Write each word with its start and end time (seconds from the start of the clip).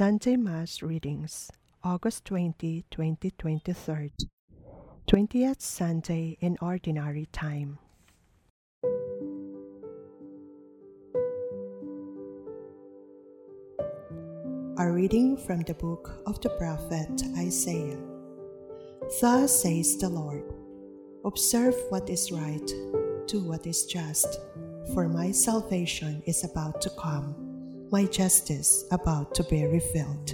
Sunday 0.00 0.36
Mass 0.36 0.80
readings, 0.80 1.50
August 1.84 2.24
20, 2.24 2.86
2023, 2.90 4.10
20th 5.06 5.60
Sunday 5.60 6.38
in 6.40 6.56
Ordinary 6.62 7.28
Time. 7.32 7.78
A 14.78 14.90
reading 14.90 15.36
from 15.36 15.60
the 15.64 15.74
book 15.74 16.22
of 16.24 16.40
the 16.40 16.48
prophet 16.48 17.22
Isaiah. 17.36 18.00
Thus 19.20 19.62
says 19.62 19.98
the 19.98 20.08
Lord 20.08 20.50
Observe 21.26 21.74
what 21.90 22.08
is 22.08 22.32
right, 22.32 22.66
do 23.26 23.40
what 23.44 23.66
is 23.66 23.84
just, 23.84 24.40
for 24.94 25.10
my 25.10 25.30
salvation 25.30 26.22
is 26.24 26.42
about 26.42 26.80
to 26.80 26.90
come 26.98 27.49
my 27.90 28.04
justice 28.04 28.84
about 28.92 29.34
to 29.34 29.42
be 29.44 29.66
revealed. 29.66 30.28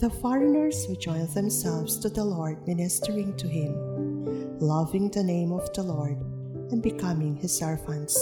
The 0.00 0.10
foreigners 0.20 0.84
who 0.84 0.96
join 0.96 1.32
themselves 1.32 1.98
to 2.00 2.08
the 2.08 2.24
Lord, 2.24 2.66
ministering 2.66 3.36
to 3.36 3.46
Him, 3.46 4.58
loving 4.58 5.08
the 5.08 5.22
name 5.22 5.52
of 5.52 5.72
the 5.72 5.84
Lord, 5.84 6.18
and 6.72 6.82
becoming 6.82 7.36
His 7.36 7.56
servants, 7.56 8.16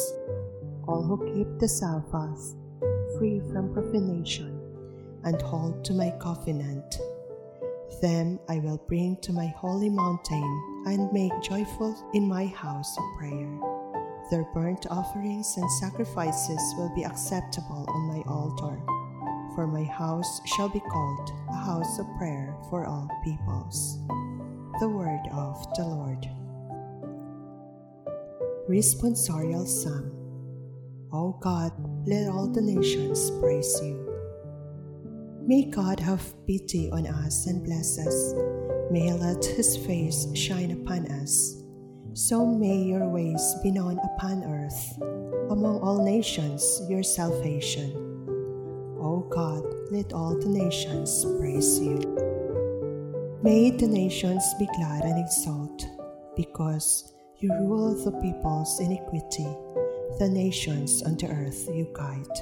all 0.86 1.02
who 1.02 1.32
keep 1.32 1.58
the 1.58 1.68
Sabbath, 1.68 2.54
free 3.16 3.40
from 3.50 3.72
profanation, 3.72 4.60
and 5.24 5.40
hold 5.40 5.82
to 5.86 5.94
my 5.94 6.10
covenant. 6.20 6.98
Them 8.02 8.38
I 8.50 8.58
will 8.58 8.84
bring 8.86 9.16
to 9.22 9.32
my 9.32 9.46
holy 9.56 9.88
mountain 9.88 10.84
and 10.86 11.10
make 11.10 11.32
joyful 11.42 11.96
in 12.12 12.28
my 12.28 12.46
house 12.46 12.98
of 12.98 13.04
prayer. 13.18 13.79
Their 14.30 14.44
burnt 14.54 14.86
offerings 14.88 15.56
and 15.56 15.68
sacrifices 15.72 16.74
will 16.76 16.94
be 16.94 17.02
acceptable 17.02 17.84
on 17.88 18.02
my 18.06 18.22
altar. 18.30 18.80
For 19.56 19.66
my 19.66 19.82
house 19.82 20.40
shall 20.46 20.68
be 20.68 20.78
called 20.78 21.32
a 21.50 21.56
house 21.56 21.98
of 21.98 22.06
prayer 22.16 22.56
for 22.70 22.86
all 22.86 23.08
peoples. 23.24 23.98
The 24.78 24.88
word 24.88 25.26
of 25.32 25.66
the 25.74 25.84
Lord. 25.84 26.28
Responsorial 28.68 29.66
Psalm 29.66 30.12
O 31.12 31.32
God, 31.40 31.72
let 32.06 32.28
all 32.28 32.46
the 32.46 32.62
nations 32.62 33.32
praise 33.40 33.80
you. 33.82 34.06
May 35.44 35.68
God 35.68 35.98
have 35.98 36.22
pity 36.46 36.88
on 36.92 37.08
us 37.08 37.48
and 37.48 37.64
bless 37.64 37.98
us. 37.98 38.34
May 38.92 39.08
he 39.08 39.12
let 39.12 39.44
his 39.44 39.76
face 39.76 40.28
shine 40.36 40.70
upon 40.70 41.08
us 41.08 41.60
so 42.14 42.44
may 42.44 42.76
your 42.76 43.08
ways 43.08 43.54
be 43.62 43.70
known 43.70 43.98
upon 43.98 44.42
earth, 44.44 44.98
among 45.50 45.80
all 45.80 46.04
nations 46.04 46.82
your 46.88 47.02
salvation. 47.02 47.92
O 49.00 49.26
God, 49.30 49.64
let 49.90 50.12
all 50.12 50.38
the 50.38 50.48
nations 50.48 51.24
praise 51.38 51.78
you. 51.78 51.98
May 53.42 53.70
the 53.70 53.86
nations 53.86 54.44
be 54.58 54.66
glad 54.76 55.04
and 55.04 55.18
exult, 55.18 55.86
because 56.36 57.14
you 57.38 57.52
rule 57.60 57.94
the 57.94 58.12
people's 58.20 58.80
in 58.80 58.92
equity, 58.92 59.48
the 60.18 60.28
nations 60.28 61.02
on 61.02 61.16
the 61.16 61.28
earth 61.28 61.68
you 61.72 61.88
guide. 61.94 62.38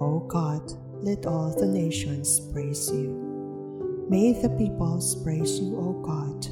O 0.00 0.20
God, 0.20 0.72
let 1.02 1.26
all 1.26 1.50
the 1.50 1.66
nations 1.66 2.40
praise 2.52 2.90
you. 2.90 4.06
May 4.08 4.40
the 4.40 4.50
peoples 4.50 5.22
praise 5.22 5.58
you, 5.58 5.76
O 5.76 5.92
God 6.02 6.46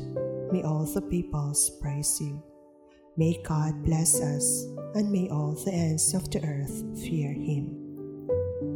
May 0.54 0.62
all 0.62 0.84
the 0.84 1.02
peoples 1.02 1.68
praise 1.82 2.20
you. 2.20 2.40
May 3.16 3.42
God 3.42 3.82
bless 3.82 4.20
us, 4.20 4.62
and 4.94 5.10
may 5.10 5.28
all 5.28 5.50
the 5.50 5.72
ends 5.72 6.14
of 6.14 6.30
the 6.30 6.46
earth 6.46 6.84
fear 7.02 7.32
him. 7.32 7.74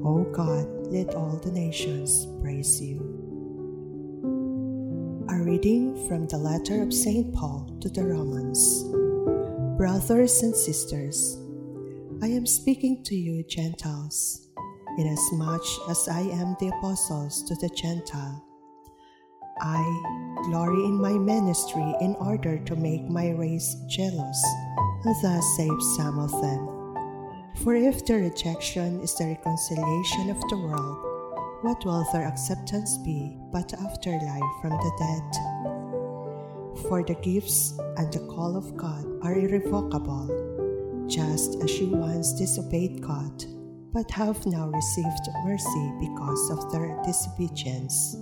O 0.04 0.26
God, 0.32 0.66
let 0.88 1.14
all 1.14 1.36
the 1.36 1.52
nations 1.52 2.26
praise 2.42 2.82
you. 2.82 2.98
A 5.30 5.36
reading 5.36 5.94
from 6.08 6.26
the 6.26 6.36
letter 6.36 6.82
of 6.82 6.92
St. 6.92 7.32
Paul 7.32 7.70
to 7.80 7.88
the 7.88 8.04
Romans. 8.04 8.82
Brothers 9.78 10.42
and 10.42 10.56
sisters, 10.56 11.38
I 12.20 12.26
am 12.26 12.44
speaking 12.44 13.04
to 13.04 13.14
you, 13.14 13.44
Gentiles, 13.44 14.48
inasmuch 14.98 15.64
as 15.88 16.08
I 16.08 16.22
am 16.22 16.56
the 16.58 16.72
apostles 16.76 17.44
to 17.44 17.54
the 17.54 17.68
Gentile. 17.68 18.47
I 19.60 20.18
glory 20.44 20.84
in 20.84 21.00
my 21.00 21.12
ministry 21.12 21.94
in 22.00 22.14
order 22.16 22.58
to 22.58 22.76
make 22.76 23.08
my 23.08 23.30
race 23.30 23.74
jealous, 23.86 24.44
thus 25.04 25.44
save 25.56 25.82
some 25.96 26.18
of 26.18 26.30
them. 26.40 26.78
For 27.62 27.74
if 27.74 28.06
the 28.06 28.14
rejection 28.14 29.00
is 29.00 29.14
the 29.16 29.26
reconciliation 29.26 30.30
of 30.30 30.40
the 30.48 30.56
world, 30.58 31.04
what 31.62 31.84
will 31.84 32.06
their 32.12 32.26
acceptance 32.26 32.96
be 32.98 33.36
but 33.52 33.74
afterlife 33.74 34.52
from 34.62 34.70
the 34.70 34.92
dead? 34.98 35.28
For 36.88 37.02
the 37.02 37.16
gifts 37.16 37.76
and 37.96 38.12
the 38.12 38.20
call 38.30 38.56
of 38.56 38.76
God 38.76 39.04
are 39.22 39.34
irrevocable, 39.34 41.06
just 41.08 41.60
as 41.62 41.80
you 41.80 41.88
once 41.88 42.32
disobeyed 42.32 43.02
God, 43.02 43.44
but 43.92 44.10
have 44.12 44.46
now 44.46 44.68
received 44.68 45.28
mercy 45.44 45.92
because 45.98 46.50
of 46.50 46.70
their 46.70 46.96
disobedience 47.04 48.16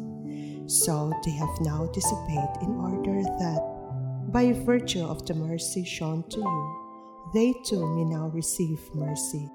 so 0.66 1.12
they 1.24 1.30
have 1.30 1.60
now 1.60 1.86
disobeyed 1.92 2.56
in 2.62 2.74
order 2.74 3.22
that, 3.22 4.32
by 4.32 4.52
virtue 4.52 5.04
of 5.04 5.24
the 5.24 5.34
mercy 5.34 5.84
shown 5.84 6.28
to 6.30 6.40
you, 6.40 7.30
they 7.32 7.54
too 7.64 7.86
may 7.94 8.04
now 8.04 8.28
receive 8.28 8.78
mercy. 8.94 9.48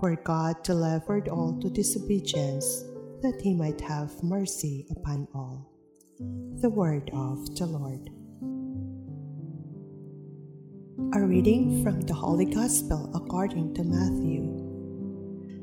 For 0.00 0.16
God 0.16 0.62
delivered 0.62 1.28
all 1.28 1.58
to 1.60 1.70
disobedience, 1.70 2.84
that 3.22 3.40
he 3.40 3.54
might 3.54 3.80
have 3.80 4.22
mercy 4.22 4.86
upon 4.90 5.26
all. 5.34 5.70
The 6.60 6.70
word 6.70 7.10
of 7.14 7.56
the 7.56 7.66
Lord. 7.66 8.10
A 11.14 11.24
reading 11.24 11.82
from 11.84 12.00
the 12.00 12.14
Holy 12.14 12.46
Gospel 12.46 13.10
according 13.14 13.74
to 13.74 13.84
Matthew. 13.84 14.64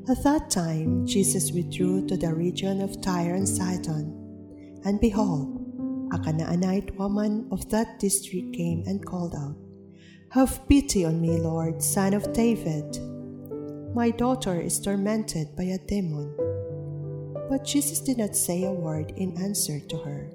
At 0.09 0.23
that 0.23 0.49
time, 0.49 1.05
Jesus 1.05 1.51
withdrew 1.51 2.07
to 2.07 2.17
the 2.17 2.33
region 2.33 2.81
of 2.81 3.01
Tyre 3.01 3.35
and 3.35 3.47
Sidon 3.47 4.22
and 4.85 4.99
behold, 4.99 6.09
a 6.13 6.19
Canaanite 6.19 6.97
woman 6.97 7.47
of 7.51 7.69
that 7.69 7.99
district 7.99 8.53
came 8.53 8.83
and 8.85 9.05
called 9.05 9.35
out, 9.35 9.55
Have 10.29 10.67
pity 10.67 11.05
on 11.05 11.21
me, 11.21 11.37
Lord, 11.37 11.81
son 11.81 12.13
of 12.13 12.33
David. 12.33 12.99
My 13.95 14.11
daughter 14.11 14.59
is 14.59 14.79
tormented 14.79 15.55
by 15.55 15.63
a 15.63 15.77
demon. 15.77 16.35
But 17.49 17.65
Jesus 17.65 17.99
did 17.99 18.17
not 18.17 18.35
say 18.35 18.63
a 18.63 18.71
word 18.71 19.13
in 19.17 19.37
answer 19.37 19.79
to 19.79 19.97
her. 19.97 20.31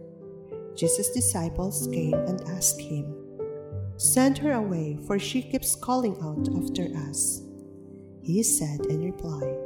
Jesus' 0.76 1.10
disciples 1.10 1.88
came 1.92 2.14
and 2.14 2.40
asked 2.48 2.80
him, 2.80 3.14
Send 3.96 4.38
her 4.38 4.52
away, 4.52 4.98
for 5.06 5.18
she 5.18 5.42
keeps 5.42 5.74
calling 5.74 6.16
out 6.22 6.48
after 6.54 6.86
us. 7.10 7.42
He 8.22 8.42
said 8.42 8.86
in 8.86 9.02
reply, 9.02 9.56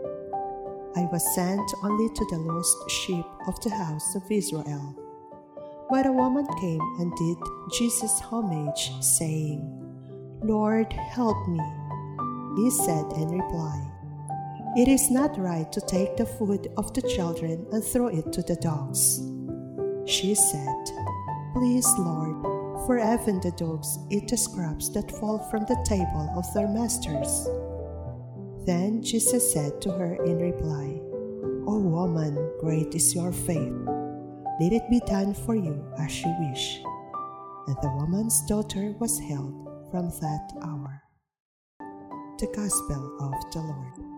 I 0.95 1.09
was 1.11 1.35
sent 1.35 1.73
only 1.83 2.09
to 2.11 2.25
the 2.27 2.39
lost 2.39 2.91
sheep 2.91 3.25
of 3.47 3.59
the 3.63 3.71
house 3.71 4.15
of 4.15 4.31
Israel. 4.31 4.95
But 5.89 6.07
a 6.07 6.13
woman 6.13 6.47
came 6.61 6.81
and 6.99 7.17
did 7.17 7.39
Jesus 7.79 8.21
homage, 8.21 8.93
saying, 9.01 9.63
Lord, 10.43 10.93
help 10.93 11.49
me. 11.49 11.63
He 12.57 12.71
said 12.71 13.07
in 13.17 13.29
reply, 13.29 13.81
It 14.77 14.89
is 14.89 15.11
not 15.11 15.39
right 15.39 15.71
to 15.73 15.81
take 15.81 16.17
the 16.17 16.27
food 16.27 16.69
of 16.77 16.93
the 16.93 17.03
children 17.03 17.67
and 17.73 17.83
throw 17.83 18.09
it 18.09 18.31
to 18.33 18.43
the 18.43 18.57
dogs. 18.57 19.21
She 20.05 20.35
said, 20.35 20.85
Please, 21.55 21.89
Lord, 21.99 22.43
for 22.87 22.99
even 22.99 23.41
the 23.41 23.53
dogs 23.57 23.99
eat 24.11 24.29
the 24.29 24.37
scraps 24.37 24.91
that 24.91 25.11
fall 25.11 25.39
from 25.51 25.65
the 25.65 25.83
table 25.87 26.29
of 26.37 26.45
their 26.53 26.69
masters. 26.69 27.49
Then 28.65 29.03
Jesus 29.03 29.53
said 29.53 29.81
to 29.83 29.91
her 29.91 30.15
in 30.25 30.39
reply, 30.39 31.01
O 31.67 31.79
woman, 31.79 32.37
great 32.61 32.95
is 32.95 33.15
your 33.15 33.33
faith. 33.33 33.75
Let 34.61 34.73
it 34.73 34.89
be 34.91 35.01
done 35.01 35.35
for 35.35 35.57
you 35.57 35.85
as 35.99 36.23
you 36.23 36.33
wish. 36.49 36.81
And 37.67 37.77
the 37.83 37.93
woman's 37.97 38.43
daughter 38.47 38.95
was 39.01 39.19
healed 39.19 39.67
from 39.91 40.11
that 40.21 40.53
hour. 40.63 41.03
The 42.39 42.47
Gospel 42.55 43.17
of 43.21 43.53
the 43.53 43.61
Lord. 43.61 44.12